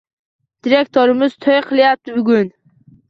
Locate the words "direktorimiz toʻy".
0.67-1.59